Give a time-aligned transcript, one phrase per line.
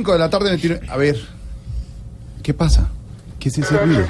[0.00, 0.86] 5 de la tarde, 29.
[0.92, 1.16] A ver,
[2.44, 2.88] ¿qué pasa?
[3.40, 4.06] ¿Qué es ese ruido?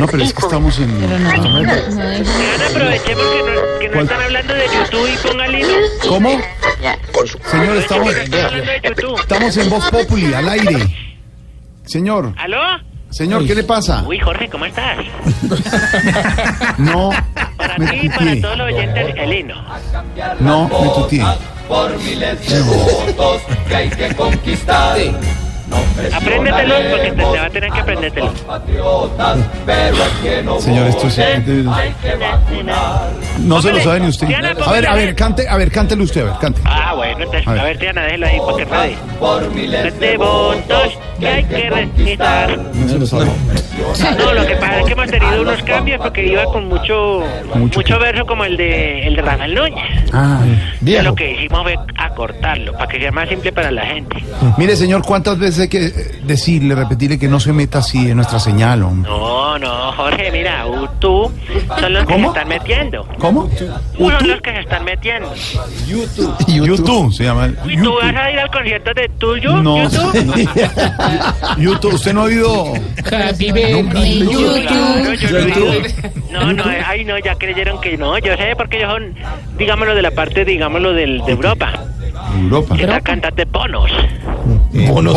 [0.00, 1.00] No, pero es que estamos en.
[1.00, 4.04] Vean, aproveché porque no, que no ¿Cuál?
[4.04, 6.08] están hablando de YouTube y póngale no.
[6.08, 6.30] ¿Cómo?
[7.52, 9.20] Señor, estamos, Están hablando de YouTube.
[9.20, 10.96] estamos en Voz Populi, al aire.
[11.84, 12.58] Señor, ¿Aló?
[13.10, 14.02] señor, ¿qué le pasa?
[14.08, 14.98] Uy, Jorge, ¿cómo estás?
[16.78, 17.10] No,
[17.56, 19.54] Para me ti y para todos los oyentes, el himno.
[20.40, 21.24] No, me tutié.
[21.70, 24.98] Por miles de votos que hay que conquistar.
[25.68, 25.76] No
[26.16, 28.32] Apréndetelo porque te, te va a tener que aprendértelo.
[28.44, 31.18] patriotas, pero es que no Señor, esto es.
[31.20, 33.10] hay que vacunar.
[33.38, 34.26] No se lo sabe ni usted.
[34.26, 36.60] Diana, A ver, a ver, cante, a ver, cántelo usted, a ver, cante.
[36.64, 37.60] Ah, bueno, entonces, A ver.
[37.60, 38.96] a ver, Diana, déjelo ahí para que rade.
[39.20, 42.58] Por miles De votos que hay que registrar.
[42.58, 43.26] No se lo sabe.
[44.18, 47.22] No, lo que pasa es que hemos tenido unos cambios porque iba con mucho
[47.54, 49.84] Mucho verso como el de el de Rafael Núñez.
[50.12, 50.40] Ah,
[50.84, 54.16] Y lo que hicimos fue acortarlo para que sea más simple para la gente.
[54.56, 55.92] Mire, señor, ¿cuántas veces hay que eh,
[56.24, 59.10] decirle, repetirle que no se meta así en nuestra señal, hombre?
[59.10, 60.64] No, no, Jorge, mira,
[60.98, 61.30] tú
[61.80, 63.06] son los que se están metiendo.
[63.18, 63.50] ¿Cómo?
[63.96, 65.32] Tú son los que se están metiendo.
[65.86, 67.50] YouTube se llama.
[67.68, 69.62] ¿Y tú vas a ir al concierto de tuyo?
[69.62, 70.48] No, YouTube?
[71.58, 72.72] YouTube, ¿usted no ha oído?
[73.04, 73.34] Claro,
[75.14, 75.72] yo lo digo.
[76.30, 78.16] No, no, eh, ay, no, ya creyeron que no.
[78.18, 79.14] Yo sé porque ellos son,
[79.60, 81.84] digámoslo, de la parte, digámoslo, del, de Europa.
[82.42, 82.76] Europa.
[82.76, 83.90] Que la cantante Bonos.
[84.72, 85.12] Eh, Bono,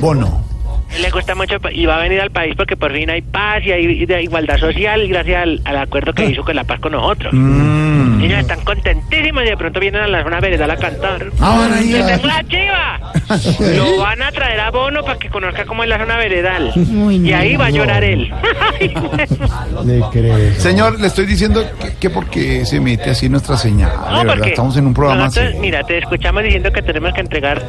[0.00, 0.44] Bono.
[0.50, 0.51] Él
[1.00, 3.72] le gusta mucho y va a venir al país porque por fin hay paz y
[3.72, 7.32] hay de igualdad social gracias al, al acuerdo que hizo con la paz con nosotros.
[7.32, 8.22] Mm.
[8.22, 11.26] Ellos están contentísimos y de pronto vienen a la zona veredal a cantar.
[11.40, 13.12] Ah, ir ¡Le tengo la chiva!
[13.76, 16.72] Lo van a traer a Bono para que conozca cómo es la zona veredal.
[16.76, 18.32] y ahí va a llorar él.
[20.58, 23.92] Señor, le estoy diciendo que, que porque se mete así nuestra señal.
[23.96, 25.58] No, de verdad, porque estamos en un programa nosotros, así.
[25.58, 27.62] Mira, te escuchamos diciendo que tenemos que entregar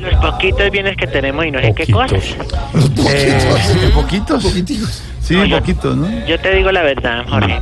[0.00, 2.31] los poquitos bienes que tenemos y no sé qué cosas.
[3.08, 4.42] Eh, poquitos.
[5.20, 6.26] Sí, No, yo- poquitos, ¿no?
[6.26, 7.60] Yo te digo la verdad, Jorge.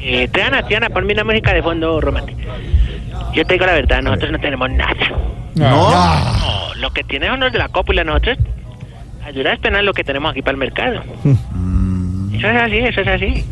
[0.00, 2.42] Eh, Triana, Triana, ponme una música de fondo romántica.
[3.34, 4.94] Yo te digo la verdad, nosotros no tenemos nada.
[5.54, 5.90] No.
[5.90, 8.38] No, lo que tienen son los de la cópula, nosotros
[9.26, 11.02] a duras penas lo que tenemos aquí para el mercado.
[12.36, 13.44] Eso es así, eso es así.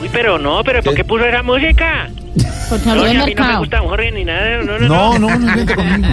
[0.00, 2.08] Uy, pero no, pero ¿por qué puso esa música?
[2.68, 3.58] Por No, no me mercado.
[3.58, 5.18] gusta Jorge ni nada, no, no, No, no.
[5.18, 6.08] no, no invente conmigo.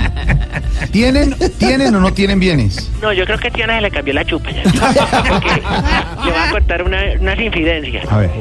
[0.91, 2.89] ¿Tienen, ¿Tienen o no tienen bienes?
[3.01, 4.63] No, yo creo que a Tiana se le cambió la chupa ya.
[4.63, 8.11] Porque le voy a contar una, unas infidencias.
[8.11, 8.31] A ver.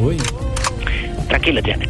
[1.28, 1.84] Tranquilo, Tiana.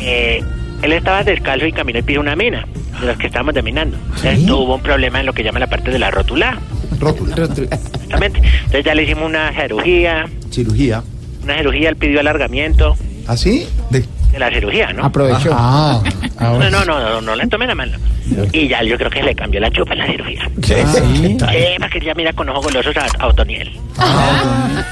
[0.00, 0.42] Eh,
[0.82, 2.66] él estaba descalzo y caminó y pidió una mina,
[3.00, 3.96] de las que estábamos dominando.
[4.16, 6.58] Entonces tuvo un problema en lo que llama la parte de la rótula.
[7.00, 7.34] Rótula.
[7.34, 8.38] Exactamente.
[8.38, 11.02] Entonces ya le hicimos una cirugía, Cirugía.
[11.42, 13.66] una cirugía, él pidió alargamiento ¿Así?
[13.90, 14.04] De...
[14.34, 15.04] de la cirugía, ¿no?
[15.04, 15.50] Aprovechó.
[15.54, 16.02] Ah,
[16.40, 17.96] No, no, no, no, no le tomen la mano.
[18.52, 20.50] Y ya yo creo que le cambió la chupa en la cirugía.
[20.62, 20.74] sí.
[21.52, 23.70] Eh, para que ya mira con ojos golosos a, a Otoniel.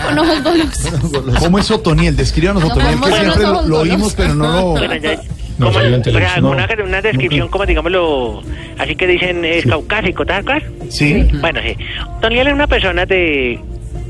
[0.05, 1.39] Con ojos golosos.
[1.41, 2.17] ¿Cómo es Otoniel?
[2.17, 4.63] Descríbanos Otoniel, que ¿cómo son siempre lo, lo oímos, pero no lo...
[4.73, 5.15] Bueno, ya,
[5.59, 6.45] No, como, o sea, televisión.
[6.45, 8.43] una, una descripción como digámoslo,
[8.79, 10.63] así que dicen es caucásico, ¿tal cual?
[10.89, 11.27] Sí.
[11.41, 11.77] Bueno, sí.
[12.19, 13.59] Otoniel es una persona de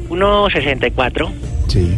[0.09, 1.31] 1,64,
[1.69, 1.95] Sí.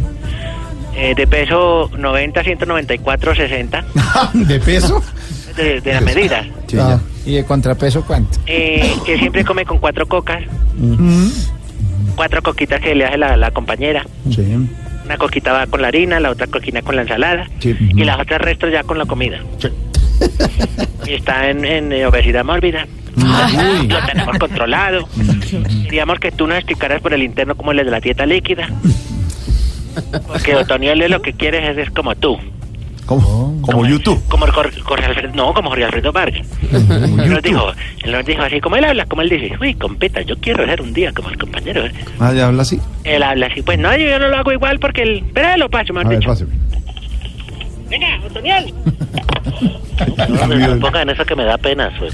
[0.95, 3.85] Eh, de peso 90, 194, 60,
[4.33, 5.03] ¿De peso?
[5.55, 6.45] de, de las medidas.
[6.67, 6.99] Sí, ya.
[7.25, 8.37] ¿Y de contrapeso cuánto?
[8.45, 10.43] Eh, que siempre come con cuatro cocas,
[10.77, 11.29] Mm.
[12.15, 14.05] cuatro coquitas que le hace la, la compañera.
[14.29, 14.45] Sí.
[15.05, 17.75] Una coquita va con la harina, la otra coquina con la ensalada Sí.
[17.79, 19.39] y las otras restos ya con la comida.
[19.59, 19.69] Sí.
[21.05, 22.87] Y está en, en, eh, obesidad mórbida.
[23.17, 23.87] Uy.
[23.87, 25.07] Lo tenemos controlado.
[25.83, 28.67] Queríamos que tú nos explicaras por el interno cómo es el de la dieta líquida.
[30.27, 32.37] Porque Otoniel es lo que quiere es, es como tú.
[33.05, 33.61] ¿Cómo?
[33.61, 34.19] Como YouTube.
[34.29, 36.47] Como Jorge, Jorge Alfredo, no, como Jorge Alfredo Vargas.
[36.71, 37.71] Él nos dijo,
[38.03, 40.81] él nos dijo así, como él habla, como él dice, uy, compita, yo quiero ser
[40.81, 41.85] un día como el compañero.
[41.85, 41.91] ¿eh?".
[42.19, 42.79] Ah, ya habla así.
[43.03, 45.23] Él habla así, pues no, yo, yo no lo hago igual porque el...
[45.33, 46.35] Pero lo paso, mejor ver, dicho.
[47.89, 48.73] Venga, Otoniel.
[50.27, 51.89] No, No me pongan eso que me da pena.
[51.97, 52.13] Pues.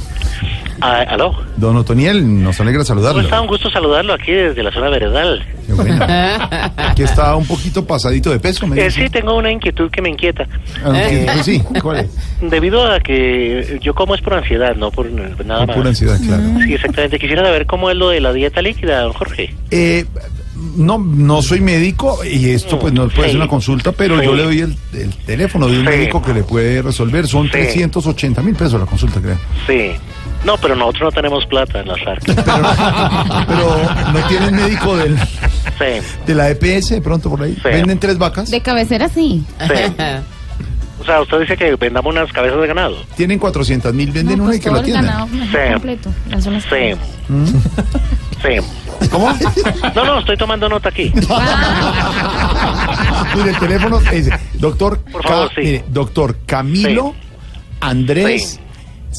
[0.82, 1.34] Ah, ¿Aló?
[1.58, 3.22] Don Otoniel, nos alegra ¿Cómo saludarlo.
[3.22, 3.40] está?
[3.40, 5.46] Un gusto saludarlo aquí desde la zona veredal.
[5.68, 6.06] Qué bueno.
[6.96, 9.04] Que está un poquito pasadito de peso, me Eh, dice.
[9.04, 10.48] sí, tengo una inquietud que me inquieta.
[10.84, 10.94] Ah,
[11.44, 12.10] sí, sí, ¿cuál es?
[12.42, 15.76] Debido a que yo como es por ansiedad, no por nada Por más.
[15.78, 16.44] pura ansiedad, claro.
[16.66, 17.20] Sí, exactamente.
[17.20, 19.54] Quisiera saber cómo es lo de la dieta líquida, don Jorge.
[19.70, 20.06] Eh,
[20.76, 23.32] no, no soy médico y esto pues no puede Sí.
[23.34, 24.26] ser una consulta, pero Sí.
[24.26, 25.90] yo le doy el, el teléfono de un Sí.
[25.90, 27.28] médico que le puede resolver.
[27.28, 27.52] Son Sí.
[27.52, 29.38] 380 mil pesos la consulta, creo.
[29.68, 29.92] Sí.
[30.44, 32.36] No, pero nosotros no tenemos plata en las arcas.
[33.48, 37.54] Pero no tienen médico del, Sí, de la EPS de pronto por ahí.
[37.56, 37.62] Sí.
[37.70, 38.50] Venden tres vacas.
[38.50, 39.44] De cabecera sí.
[39.60, 39.94] sí.
[41.00, 42.96] O sea, usted dice que vendamos unas cabezas de ganado.
[43.16, 45.06] Tienen 400 mil, venden No, una y pues que atiendan.
[45.06, 45.74] ganado mejor Sí.
[45.74, 46.10] completo.
[46.30, 46.50] Las Sí.
[48.42, 49.08] Sí.
[49.10, 49.32] ¿Cómo?
[49.96, 51.12] No, no, estoy tomando nota aquí.
[53.36, 55.62] Mire, el teléfono es doctor, Por favor, sí.
[55.62, 57.16] mire, doctor Camilo
[57.80, 58.60] Andrés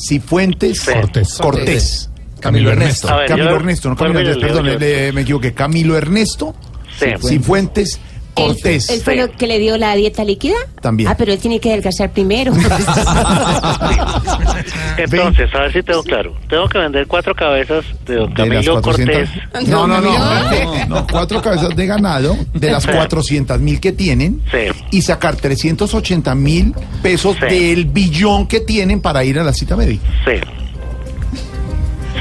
[0.07, 0.93] Cifuentes Sí.
[0.93, 1.35] Cortés.
[1.39, 2.11] Cortés.
[2.41, 3.09] Camilo Ernesto.
[3.09, 4.87] A ver, Camilo yo- Ernesto, no vuelvo Camilo y Andrés, le leo perdón, yo.
[4.87, 5.55] le- me equivoqué.
[5.55, 6.55] Camilo Ernesto
[6.99, 7.07] Sí.
[7.27, 8.01] Cifuentes
[8.35, 8.89] Cortés.
[8.91, 10.57] ¿Él fue lo que le dio la dieta líquida?
[10.81, 11.09] También.
[11.09, 12.53] Ah, pero él tiene que adelgazar primero.
[14.97, 16.35] Entonces, a ver si tengo claro.
[16.49, 19.29] Tengo que vender cuatro cabezas de don De Camilo 400.
[19.53, 19.69] Cortés.
[19.69, 22.89] No, no, no, no, no, Cuatro cabezas de ganado de las Sí.
[22.93, 24.59] 400 mil que tienen Sí.
[24.91, 27.47] y sacar 380 mil pesos Sí.
[27.55, 30.03] del billón que tienen para ir a la cita médica.
[30.25, 30.33] Sí.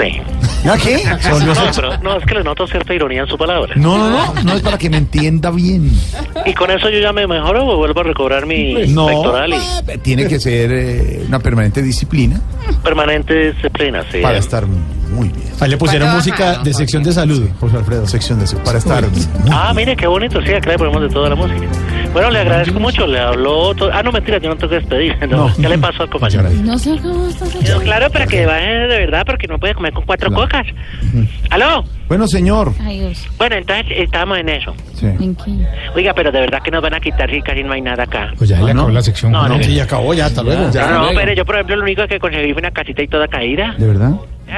[0.10, 1.04] ¿A qué?
[1.46, 3.74] No, pero no, es que le noto cierta ironía en su palabra.
[3.76, 5.92] No, no, no, no es para que me entienda bien.
[6.46, 9.92] ¿Y con eso yo ya me mejoro o vuelvo a recobrar mi No, pectoral y
[9.92, 12.40] eh, tiene que ser eh, una permanente disciplina
[12.84, 14.04] permanente disciplina?
[14.12, 14.20] Sí.
[14.22, 14.66] para estar
[15.12, 15.48] muy bien.
[15.60, 18.08] Ahí le pusieron música de sección de salud, José Alfredo.
[18.08, 19.22] Sección de para estar muy
[19.52, 21.68] Ah, mire, qué bonito, sí, acá le ponemos de toda la música.
[22.14, 23.74] Bueno, le agradezco mucho, le habló...
[23.76, 25.16] to- Ah, no, mentira, yo no tengo que despedir.
[25.30, 25.54] No, No.
[25.56, 26.44] ¿Qué le pasó al compañero?
[26.50, 27.82] No No, sección.
[27.84, 30.44] claro, para que baje de verdad, porque no puede comer con cuatro Claro.
[30.44, 30.66] cocas.
[31.50, 31.84] ¿Aló?
[32.08, 32.74] Bueno, señor.
[33.38, 34.74] Bueno, entonces estábamos en eso.
[34.96, 35.08] Sí.
[35.96, 38.34] Oiga, pero de verdad que nos van a quitar si casi no hay nada acá.
[38.38, 38.82] Pues ya le ¿no?
[38.82, 39.32] acabó la sección.
[39.32, 39.64] No, no.
[39.64, 40.64] Sí, ya acabó, ya, hasta luego.
[40.74, 43.28] no, no, pero yo, por ejemplo, lo único que conseguí fue una casita y toda
[43.28, 43.76] caída.
[43.78, 44.12] ¿De verdad?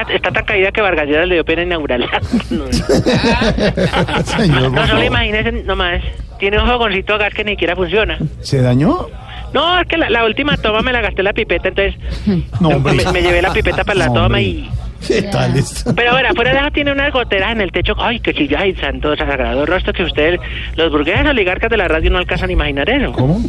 [0.10, 2.08] Está tan caída que Vargas Lleras le dio pena inaugurarla.
[2.50, 2.66] no,
[4.26, 6.02] señor, no solo imagínese nomás.
[6.40, 8.18] Tiene un fogoncito a gas que ni siquiera funciona.
[8.42, 9.08] ¿Se dañó?
[9.54, 11.96] No, es que la, la última toma me la gasté la pipeta, entonces
[12.60, 12.94] No, hombre.
[12.96, 14.42] me, me llevé la pipeta para la No, toma hombre.
[14.42, 14.70] y...
[15.08, 15.94] ¿Qué tal esto?
[15.96, 17.94] Pero bueno, afuera de eso tiene unas goteras en el techo.
[17.98, 20.40] Ay, que si ay, santo sagrado rostro, que ustedes,
[20.78, 23.12] los burgueses oligarcas de la radio no alcanzan a imaginar eso.
[23.12, 23.42] ¿Cómo?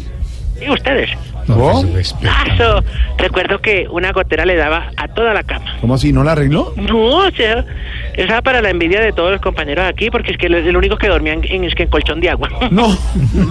[0.61, 1.09] Y ustedes.
[1.47, 1.81] ¿Oh?
[1.81, 2.77] pues, respeto.
[2.77, 2.83] Ah.
[3.17, 5.77] Recuerdo que una gotera le daba a toda la cama.
[5.81, 6.11] ¿Cómo así?
[6.11, 6.73] ¿No la arregló?
[6.75, 7.63] No, o sea,
[8.15, 11.07] esa para la envidia de todos los compañeros aquí, porque es que el único que
[11.07, 12.49] dormían en, es que en colchón de agua.
[12.71, 12.97] No.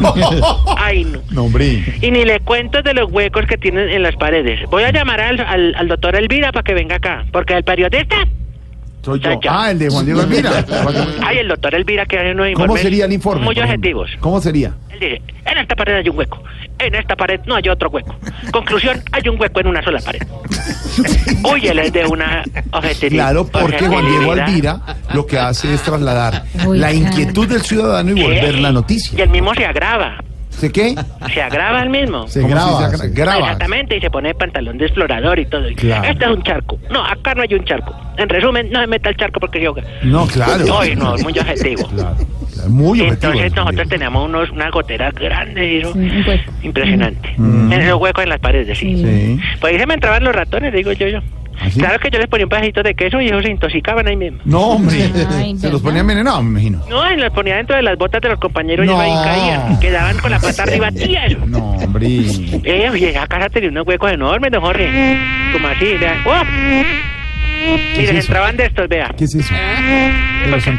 [0.77, 1.21] Ay, no.
[1.31, 1.85] No, hombre.
[2.01, 4.69] Y ni le cuento de los huecos que tienen en las paredes.
[4.71, 8.17] Voy a llamar al, al, al doctor Elvira para que venga acá, porque el periodista...
[9.05, 9.31] Soy yo.
[9.49, 10.65] Ah, el de Juan Diego Elvira.
[11.23, 13.45] Ay, el doctor Elvira que hace unos informes ¿Cómo sería el informe?
[13.45, 13.91] muy por ejemplo?
[13.91, 14.11] objetivos.
[14.21, 14.73] ¿Cómo sería?
[14.91, 16.43] Él dice, en esta pared hay un hueco,
[16.79, 18.15] en esta pared no hay otro hueco.
[18.53, 20.21] Conclusión, hay un hueco en una sola pared.
[21.53, 23.25] Uy, él es de una objetividad.
[23.25, 24.81] Claro, porque Juan Diego Elvira
[25.13, 29.23] lo que hace es trasladar Uy, la inquietud del ciudadano y volver la Y noticia.
[29.25, 30.17] el mismo se agrava.
[30.59, 30.95] ¿Se qué?
[31.33, 32.29] Se agrava el mismo.
[32.29, 33.39] Se ¿Cómo graba, se graba.
[33.39, 35.65] Exactamente, y se pone pantalón de explorador y todo.
[35.77, 36.09] Claro.
[36.09, 36.79] Este es un charco.
[36.91, 37.95] No, acá no hay un charco.
[38.17, 39.83] En resumen, no se meta el charco porque ahoga.
[40.03, 40.65] No, claro.
[40.79, 41.89] Ay, no, muy objetivo.
[41.89, 42.17] Claro,
[42.55, 43.33] claro, Muy objetivo.
[43.33, 45.93] Entonces nosotros teníamos unos, unas goteras grandes y eso.
[45.93, 46.53] Sí, hueco.
[46.63, 47.35] Impresionante.
[47.37, 47.73] Mm.
[47.73, 48.97] En los huecos en las paredes, sí.
[48.97, 49.41] Sí.
[49.61, 51.09] Pues ahí se me entraban los ratones, digo yo.
[51.09, 51.21] yo.
[51.61, 51.69] ¿Ah?
[51.77, 54.39] Claro que yo les ponía un pedacito de queso y ellos se intoxicaban ahí mismo.
[54.45, 55.11] No, hombre.
[55.37, 56.83] Ay, Se los ponía envenenados, me imagino.
[56.89, 59.03] No, y los ponía dentro de las botas de los compañeros y No.
[59.03, 59.81] ellos ahí caían.
[59.81, 61.39] Quedaban con la pata arriba tieso.
[61.47, 62.07] No, hombre.
[62.65, 65.19] Eh, oye, esa casa tenía unos huecos enormes, don Jorge.
[65.53, 66.17] Como así, vea.
[66.27, 66.43] ¡Oh!
[67.95, 68.13] Se eso?
[68.13, 69.15] entraban de estos, vea.
[69.17, 69.55] ¿Qué es eso?
[69.55, 70.13] Eh,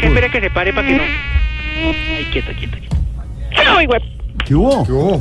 [0.04, 1.04] espere que se pare para que no.
[1.04, 2.96] Ay, quieto, quieto, quieto.
[3.78, 4.00] ¡Ay, güey!
[4.46, 5.20] ¿Qué hubo?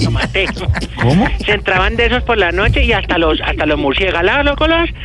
[0.00, 0.46] Lo maté.
[1.00, 1.26] ¿Cómo?
[1.44, 4.44] Se entraban de esos por la noche y hasta los hasta los murciélagos,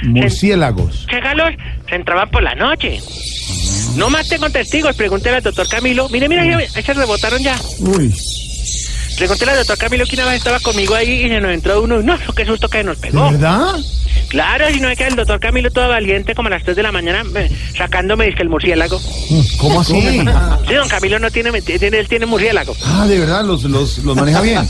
[0.04, 1.06] Murciélagos.
[1.08, 1.54] murciélagos
[1.90, 3.00] se entraban por la noche.
[3.96, 6.08] No más tengo testigos, pregúntele al doctor Camilo.
[6.10, 7.56] Mire, mire, mire, se rebotaron ya.
[7.80, 8.14] Uy.
[9.18, 12.02] Pregúntele al doctor Camilo que una vez estaba conmigo ahí y se nos entró uno.
[12.04, 13.32] No, qué susto que nos ¿De pegó.
[13.32, 13.74] verdad?
[14.30, 16.84] Claro, si no es que el doctor Camilo todo valiente como a las 3 de
[16.84, 19.00] la mañana me- sacándome dice el murciélago.
[19.60, 19.94] ¿Cómo así?
[20.02, 22.76] Sí, don Camilo no tiene, tiene él tiene murciélago.
[22.86, 24.68] Ah, de verdad, los, los, los maneja bien.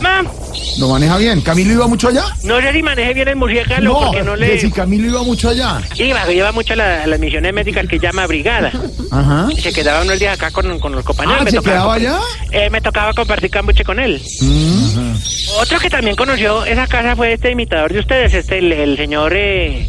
[0.00, 0.47] ¿Cómo?
[0.78, 1.40] Lo maneja bien.
[1.40, 2.22] ¿Camilo iba mucho allá?
[2.44, 4.58] No sé si maneje bien el murciélago porque no que le...
[4.60, 5.80] si Camilo iba mucho allá.
[5.96, 8.70] Iba, lleva mucho a, la- a las misiones médicas que llama brigada.
[9.10, 9.48] Ajá.
[9.50, 11.40] Y se quedaba unos días acá con, con los compañeros.
[11.40, 12.18] Ah, me ¿se tocaba quedaba allá?
[12.52, 14.22] Eh, me tocaba compartir cambuche con él.
[14.40, 15.14] Mm.
[15.60, 19.32] Otro que también conoció esa casa fue este imitador de ustedes, este el, el señor
[19.34, 19.88] eh,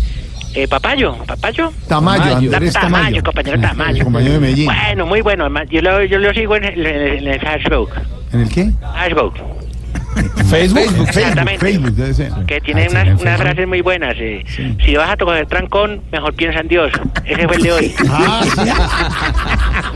[0.55, 1.15] eh, Papayo.
[1.27, 1.71] ¿Papayo?
[1.87, 3.23] Tamayo, Tamayo, Tamayo.
[3.23, 4.03] compañero Eh, Tamayo.
[4.05, 4.65] Compañero de Medellín.
[4.65, 5.47] Bueno, muy bueno.
[5.69, 7.39] Yo lo, yo lo sigo en el, en el.
[8.31, 8.69] ¿En el qué?
[9.03, 9.33] Facebook.
[10.49, 10.79] Facebook.
[10.85, 11.59] Facebook, Exactamente.
[11.59, 12.31] Facebook, debe ser.
[12.47, 14.15] Que tiene Ah, unas, sí, frases muy buenas.
[14.17, 14.43] eh.
[14.85, 16.91] Si vas a coger trancón, mejor piensa en Dios.
[17.25, 17.95] Ese fue el de hoy.
[18.09, 18.41] Ah.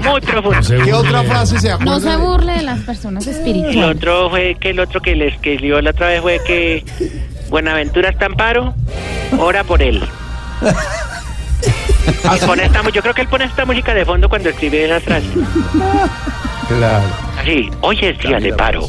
[0.03, 0.57] Muy profundo.
[0.57, 0.93] No se ¿Qué burle.
[0.93, 1.91] otra frase se acuerda?
[1.93, 3.95] No se de- burle de las personas El espirituales.
[3.97, 6.83] otro fue que el otro que les que escribió la otra vez fue que
[7.49, 8.73] Buenaventura está en paro,
[9.37, 10.03] ora por él.
[12.35, 15.03] Y pone esta yo creo que él pone esta música de fondo cuando escribe esas
[15.03, 15.29] frases.
[16.67, 17.03] Claro.
[17.39, 18.87] Así, hoy es día de paro.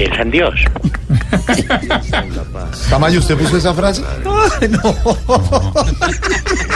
[0.00, 0.54] Piensa en Dios.
[2.88, 4.02] Tamayo, ¿usted puso esa frase?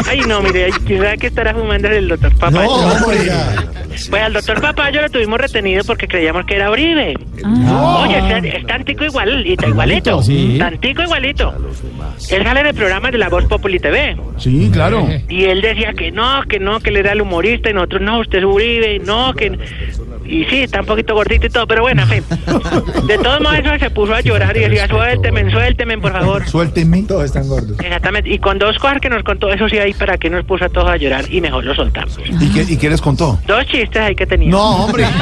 [0.07, 2.67] Ay, no, mire, quizá que estará fumando el doctor Papayo.
[2.67, 3.65] No, oiga.
[4.11, 7.15] Pues al doctor Papayo lo tuvimos retenido porque creíamos que era Uribe.
[7.45, 8.05] Ah.
[8.05, 10.23] Oye, es, es tantico igualito, igualito.
[10.23, 10.57] sí.
[10.59, 11.55] Tantico igualito.
[12.29, 14.19] Él sale en el programa de La Voz Populi TV.
[14.37, 15.09] Sí, claro.
[15.31, 18.21] Y él decía que no, que no, que él era el humorista y nosotros no,
[18.21, 19.59] usted es Uribe, no, que...
[20.27, 22.25] Y sí, está un poquito gordito y todo, pero bueno, en fin.
[23.07, 26.47] De todos modos, eso se puso a llorar y decía, suélteme, suélteme, por favor.
[26.47, 27.03] Suélteme.
[27.03, 27.79] Todos están gordos.
[27.81, 28.31] Exactamente.
[28.31, 30.69] Y con dos cosas que nos contó, eso sí, ahí para que nos puso a
[30.69, 32.19] todos a llorar y mejor lo soltamos.
[32.41, 33.39] ¿Y qué, ¿Y qué les contó?
[33.47, 34.51] Dos chistes ahí que tenía.
[34.51, 35.05] No, hombre.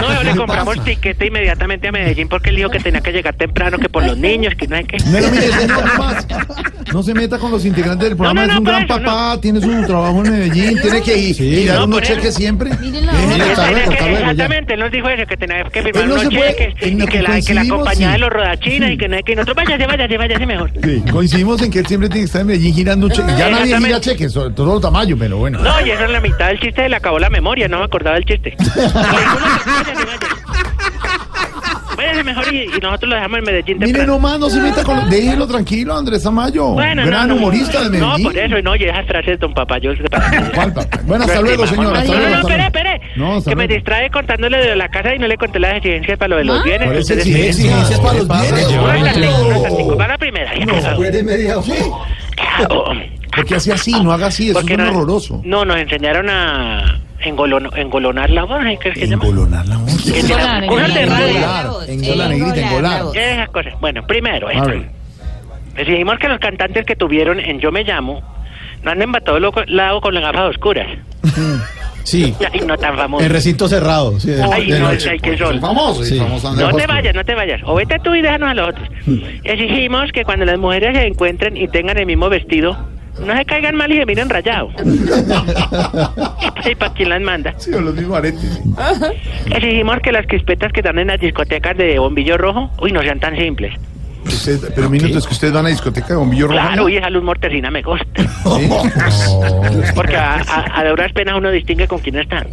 [0.00, 0.84] No, ¿Qué le compramos pasa?
[0.84, 4.18] tiquete inmediatamente a Medellín porque él dijo que tenía que llegar temprano, que por los
[4.18, 4.96] niños, que no hay que...
[4.96, 6.26] Pero mire, señor, no más.
[6.94, 8.42] No se meta con los integrantes del programa.
[8.42, 11.18] No, no, es un gran por eso, papá, tiene su trabajo en Medellín, tiene que
[11.18, 12.70] ir y dar No, unos cheques siempre.
[12.70, 17.52] Exactamente, él nos dijo eso, que tenía que firmar unos cheques y que la, que
[17.52, 18.12] la compañía sí.
[18.12, 20.70] de los rodachinas y que no hay que nosotros váyase, váyase, váyase mejor.
[20.84, 23.32] Sí, coincidimos en que él siempre tiene que estar en Medellín girando un cheque.
[23.36, 25.58] Ya nadie gira cheques, sobre todo Tamayo, pero bueno.
[25.58, 28.14] No, y eso es la mitad del chiste, le acabó la memoria, no me acordaba
[28.14, 28.56] del chiste.
[32.04, 35.08] Váyase mejor y, y nosotros lo dejamos en Medellín Mire nomás, no se meta con...
[35.10, 36.68] Déjelo tranquilo, Andrés Tamayo.
[36.68, 38.26] Bueno, gran no, no, humorista de No, Medellín.
[38.26, 39.92] por eso, no, y esas frases, don papá, yo...
[40.54, 41.00] ¿Cuál, papá?
[41.04, 41.96] Bueno, hasta luego, señor.
[41.96, 42.30] Hasta No, luego.
[42.30, 43.00] no, no, espere, espere.
[43.16, 46.28] No, que me distrae contándole de la casa y no le conté las exigencias para
[46.28, 46.62] lo de los ¿Ah?
[46.64, 46.86] bienes.
[46.88, 49.98] Por exigencias para los ¿Qué bienes.
[50.08, 50.52] La primera.
[51.24, 51.66] media hora.
[52.36, 52.84] Claro.
[53.34, 55.40] Porque así no haga así, eso es no- horroroso.
[55.44, 58.60] No, nos enseñaron a engolon- engolonar la voz.
[58.80, 58.92] ¿Qué?
[59.04, 59.83] Engolonar la voz.
[60.04, 60.20] Radio.
[60.20, 60.64] Engolar,
[61.88, 63.02] engolar, negrita, engolar.
[63.14, 63.74] Esas cosas.
[63.80, 64.48] Bueno, primero.
[65.74, 68.22] Decidimos que los cantantes que tuvieron en Yo Me Llamo
[68.82, 70.86] no anden para todo lado con las gafas oscuras.
[72.04, 73.26] Sí, Y no tan famosos.
[73.26, 74.20] en recinto cerrado.
[74.20, 75.08] Sí, de, Ay, de no, noche.
[75.08, 75.58] ay, qué sol.
[75.58, 76.18] Famoso, Sí.
[76.18, 77.62] famoso No te vayas, no te vayas.
[77.64, 78.86] O vete tú y déjanos a los otros.
[79.42, 82.76] Exigimos que cuando las mujeres se encuentren y tengan el mismo vestido,
[83.20, 84.72] no se caigan mal y se miren rayados.
[86.64, 87.54] ¿Y para quién las manda?
[87.58, 88.60] Sí, o los mismos aretes.
[89.46, 93.20] Exigimos que las crispetas que dan en las discotecas de bombillo rojo, uy, no sean
[93.20, 93.74] tan simples.
[94.26, 96.58] Usted- pero minutos que ustedes van a discoteca de bombillo rojo.
[96.58, 98.06] Claro, uy, esa luz mortecina me gusta.
[98.16, 98.24] ¿Sí?
[99.94, 102.44] Porque a, a, a duras penas uno distingue con quién está.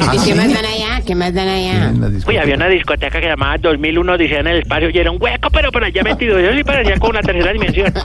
[0.00, 0.30] ¿Ah, ¿Y sí?
[0.30, 1.02] qué más dan allá?
[1.06, 1.92] ¿Qué más dan allá?
[2.26, 5.50] Uy, había una discoteca que llamaba 2001 Odisea en el espacio y era un hueco,
[5.50, 6.38] pero por allá metido.
[6.40, 7.92] Yo sí parecía con una tercera dimensión.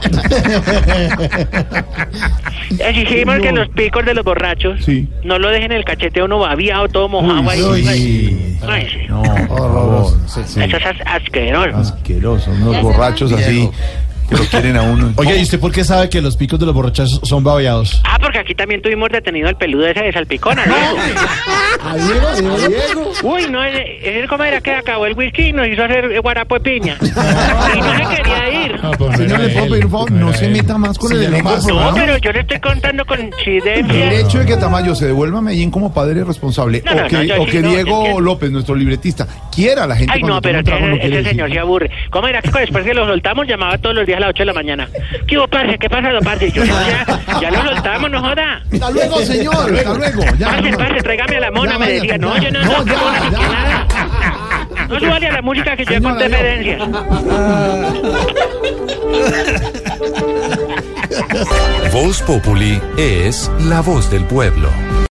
[2.78, 5.08] Exigimos que los picos de los borrachos Sí.
[5.24, 7.62] no lo dejen el cachete a uno babiado, todo mojado ahí.
[7.62, 8.58] uy.
[9.08, 9.22] No.
[10.26, 10.60] Sí, sí.
[10.62, 11.76] Eso es as- asqueroso.
[11.76, 13.70] Asqueroso, unos borrachos así
[14.28, 15.12] que lo quieren a uno.
[15.16, 18.00] Oye, ¿y usted por qué sabe que los picos de los borrachos son babeados?
[18.04, 20.74] Ah, porque aquí también tuvimos detenido al peludo ese de salpicona, ¿no?
[21.84, 22.28] ¿A Diego?
[22.28, 23.12] ¿A Diego?
[23.22, 26.56] Uy, no, es es como era que acabó el whisky y nos hizo hacer guarapo
[26.56, 26.98] de piña.
[27.74, 28.57] Y no se quería ir.
[29.16, 31.64] Señor, le puedo pedir un favor, no se meta más con el elenco del No,
[31.66, 31.94] programa.
[31.94, 35.70] pero yo le estoy contando con El hecho de que Tamayo se devuelva a Medellín
[35.70, 38.14] como padre responsable No, no, o que, no, yo o sí que no, Diego es
[38.16, 40.86] que- López, nuestro libretista, quiera a la gente Ay, cuando no, pero toma un trago,
[40.88, 41.90] no ese, quiere señor se aburre.
[42.10, 44.46] ¿Cómo era que después que lo soltamos llamaba todos los días a las 8 de
[44.46, 44.88] la mañana?
[45.26, 45.78] ¿Qué hubo, parce?
[45.78, 46.50] ¿Qué pasa, don parce?
[46.50, 48.62] Yo, no, ya, ya lo soltamos, no joda.
[48.72, 50.22] Hasta luego, señor, hasta luego.
[50.38, 52.18] Ya, Parce, no, parce, tráigame a la mona, Ya, me vaya, decía.
[52.18, 52.42] No, ya.
[52.42, 53.48] yo no, No, no, ya, no, ya.
[53.48, 53.86] nada.
[54.88, 56.38] No súbale a la música que yo conté ya.
[56.38, 56.88] herencias.
[61.92, 64.68] Voz Populi es la voz del pueblo.